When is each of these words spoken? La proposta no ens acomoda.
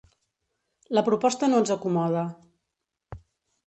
La 0.99 1.05
proposta 1.11 1.51
no 1.53 1.61
ens 1.65 1.77
acomoda. 1.79 2.27